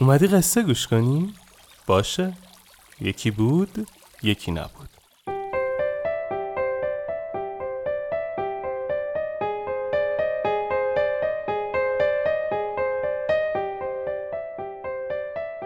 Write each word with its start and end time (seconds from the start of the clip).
اومدی 0.00 0.26
قصه 0.26 0.62
گوش 0.62 0.86
کنی؟ 0.86 1.34
باشه. 1.86 2.32
یکی 3.00 3.30
بود 3.30 3.88
یکی 4.22 4.52
نبود. 4.52 4.88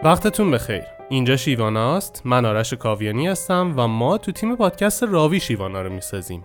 وقتتون 0.02 0.50
بخیر. 0.50 0.82
اینجا 1.08 1.36
شیواناست. 1.36 2.22
من 2.24 2.44
آرش 2.44 2.74
کاویانی 2.74 3.26
هستم 3.26 3.74
و 3.76 3.88
ما 3.88 4.18
تو 4.18 4.32
تیم 4.32 4.56
پادکست 4.56 5.02
راوی 5.02 5.40
شیوانا 5.40 5.82
رو 5.82 5.92
می‌سازیم. 5.92 6.44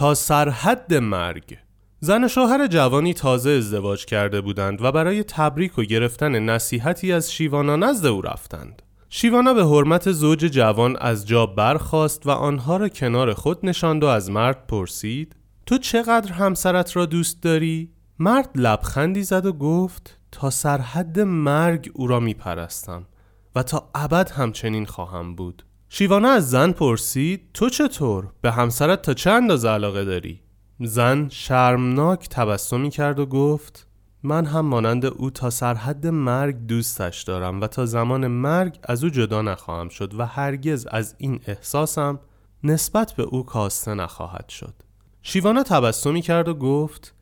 تا 0.00 0.14
سرحد 0.14 0.94
مرگ 0.94 1.58
زن 2.00 2.28
شوهر 2.28 2.66
جوانی 2.66 3.14
تازه 3.14 3.50
ازدواج 3.50 4.04
کرده 4.04 4.40
بودند 4.40 4.82
و 4.82 4.92
برای 4.92 5.22
تبریک 5.22 5.78
و 5.78 5.82
گرفتن 5.82 6.38
نصیحتی 6.38 7.12
از 7.12 7.32
شیوانا 7.32 7.76
نزد 7.76 8.06
او 8.06 8.22
رفتند. 8.22 8.82
شیوانا 9.08 9.54
به 9.54 9.64
حرمت 9.64 10.12
زوج 10.12 10.38
جوان 10.38 10.96
از 11.00 11.26
جا 11.26 11.46
برخاست 11.46 12.26
و 12.26 12.30
آنها 12.30 12.76
را 12.76 12.88
کنار 12.88 13.34
خود 13.34 13.66
نشاند 13.66 14.04
و 14.04 14.06
از 14.06 14.30
مرد 14.30 14.66
پرسید 14.66 15.36
تو 15.66 15.78
چقدر 15.78 16.32
همسرت 16.32 16.96
را 16.96 17.06
دوست 17.06 17.42
داری؟ 17.42 17.90
مرد 18.18 18.50
لبخندی 18.54 19.22
زد 19.22 19.46
و 19.46 19.52
گفت 19.52 20.18
تا 20.32 20.50
سرحد 20.50 21.20
مرگ 21.20 21.90
او 21.94 22.06
را 22.06 22.20
می 22.20 22.34
پرستم 22.34 23.06
و 23.54 23.62
تا 23.62 23.90
ابد 23.94 24.30
همچنین 24.30 24.86
خواهم 24.86 25.34
بود. 25.34 25.64
شیوانا 25.92 26.28
از 26.28 26.50
زن 26.50 26.72
پرسید 26.72 27.50
تو 27.54 27.68
چطور؟ 27.68 28.28
به 28.40 28.52
همسرت 28.52 29.02
تا 29.02 29.14
چند 29.14 29.42
اندازه 29.42 29.68
علاقه 29.68 30.04
داری؟ 30.04 30.40
زن 30.80 31.28
شرمناک 31.28 32.28
تبسمی 32.28 32.90
کرد 32.90 33.18
و 33.18 33.26
گفت 33.26 33.86
من 34.22 34.46
هم 34.46 34.66
مانند 34.66 35.04
او 35.04 35.30
تا 35.30 35.50
سرحد 35.50 36.06
مرگ 36.06 36.56
دوستش 36.56 37.22
دارم 37.22 37.60
و 37.60 37.66
تا 37.66 37.86
زمان 37.86 38.26
مرگ 38.26 38.78
از 38.82 39.04
او 39.04 39.10
جدا 39.10 39.42
نخواهم 39.42 39.88
شد 39.88 40.14
و 40.14 40.26
هرگز 40.26 40.86
از 40.90 41.14
این 41.18 41.40
احساسم 41.46 42.20
نسبت 42.64 43.12
به 43.12 43.22
او 43.22 43.46
کاسته 43.46 43.94
نخواهد 43.94 44.48
شد 44.48 44.74
شیوانا 45.22 45.62
تبسمی 45.62 46.22
کرد 46.22 46.48
و 46.48 46.54
گفت 46.54 47.14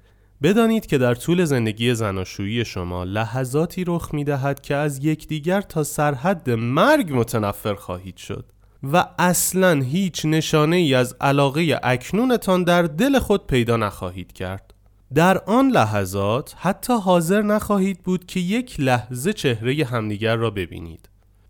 بدانید 0.42 0.86
که 0.86 0.98
در 0.98 1.14
طول 1.14 1.44
زندگی 1.44 1.94
زناشویی 1.94 2.64
شما 2.64 3.04
لحظاتی 3.04 3.84
رخ 3.86 4.14
می 4.14 4.24
دهد 4.24 4.60
که 4.60 4.74
از 4.74 5.04
یکدیگر 5.04 5.60
تا 5.60 5.84
سرحد 5.84 6.50
مرگ 6.50 7.12
متنفر 7.12 7.74
خواهید 7.74 8.16
شد 8.16 8.44
و 8.82 9.06
اصلا 9.18 9.80
هیچ 9.80 10.26
نشانه 10.26 10.76
ای 10.76 10.94
از 10.94 11.16
علاقه 11.20 11.80
اکنونتان 11.82 12.64
در 12.64 12.82
دل 12.82 13.18
خود 13.18 13.46
پیدا 13.46 13.76
نخواهید 13.76 14.32
کرد. 14.32 14.74
در 15.14 15.38
آن 15.38 15.70
لحظات 15.70 16.54
حتی 16.58 16.92
حاضر 16.92 17.42
نخواهید 17.42 18.02
بود 18.02 18.26
که 18.26 18.40
یک 18.40 18.80
لحظه 18.80 19.32
چهره 19.32 19.84
همدیگر 19.84 20.36
را 20.36 20.50
ببینید. 20.50 21.08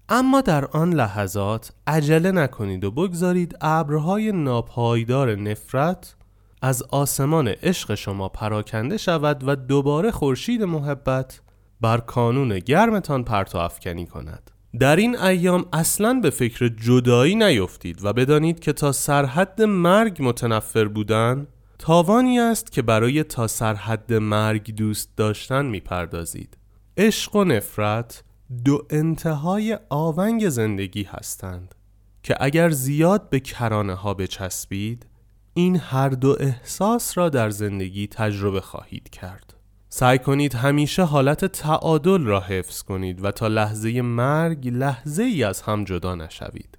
اما 0.09 0.41
در 0.41 0.65
آن 0.65 0.93
لحظات 0.93 1.73
عجله 1.87 2.31
نکنید 2.31 2.85
و 2.85 2.91
بگذارید 2.91 3.57
ابرهای 3.61 4.33
ناپایدار 4.33 5.35
نفرت 5.35 6.15
از 6.63 6.83
آسمان 6.83 7.49
عشق 7.49 7.95
شما 7.95 8.29
پراکنده 8.29 8.97
شود 8.97 9.49
و 9.49 9.57
دوباره 9.57 10.11
خورشید 10.11 10.63
محبت 10.63 11.41
بر 11.81 11.99
کانون 11.99 12.59
گرمتان 12.59 13.25
پرتو 13.25 13.59
افکنی 13.59 14.07
کند. 14.07 14.51
در 14.81 14.97
این 14.97 15.19
ایام 15.19 15.67
اصلا 15.73 16.21
به 16.21 16.31
فکر 16.31 16.69
جدایی 16.69 17.35
نیفتید 17.35 18.05
و 18.05 18.13
بدانید 18.13 18.61
که 18.61 18.73
تا 18.73 18.93
سرحد 18.93 19.63
مرگ 19.63 20.17
متنفر 20.21 20.85
بودن 20.85 21.47
تاوانی 21.79 22.41
است 22.41 22.73
که 22.73 22.83
برای 22.83 23.23
تا 23.23 23.47
سرحد 23.47 24.15
مرگ 24.15 24.75
دوست 24.75 25.17
داشتن 25.17 25.67
می‌پردازید. 25.67 26.57
عشق 26.97 27.37
و 27.37 27.45
نفرت 27.45 28.25
دو 28.65 28.87
انتهای 28.91 29.79
آونگ 29.89 30.49
زندگی 30.49 31.03
هستند 31.03 31.75
که 32.23 32.37
اگر 32.41 32.71
زیاد 32.71 33.31
به 33.31 33.41
کرانه 33.41 33.95
ها 33.95 34.15
بچسبید 34.15 35.07
این 35.55 35.77
هر 35.77 36.09
دو 36.09 36.37
احساس 36.41 37.19
را 37.19 37.29
در 37.29 37.51
زندگی 37.51 38.07
تجربه 38.07 38.61
خواهید 38.61 39.11
کرد. 39.11 39.55
سعی 39.91 40.19
کنید 40.19 40.55
همیشه 40.55 41.03
حالت 41.03 41.45
تعادل 41.45 42.25
را 42.25 42.41
حفظ 42.41 42.83
کنید 42.83 43.25
و 43.25 43.31
تا 43.31 43.49
لحظه 43.49 44.03
مرگ 44.03 44.69
لحظه 44.69 45.23
ای 45.23 45.45
از 45.45 45.63
هم 45.63 45.85
جدا 45.85 46.15
نشوید. 46.15 46.79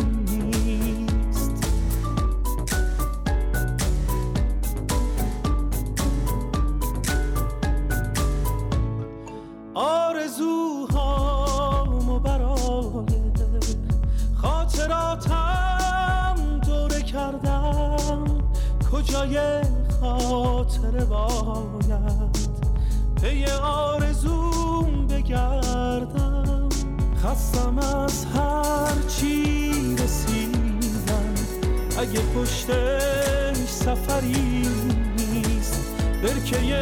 کجای 19.01 19.61
خاطر 20.01 21.05
باید 21.05 22.49
پی 23.21 23.45
آرزوم 23.63 25.07
بگردم. 25.07 26.69
خستم 27.23 27.77
از 27.77 28.25
هر 28.25 29.01
چی 29.07 29.71
رسیدم. 29.95 31.33
اگه 31.99 32.19
پشتش 32.19 33.67
سفری 33.67 34.67
نیست 35.17 35.95
برکه 36.23 36.77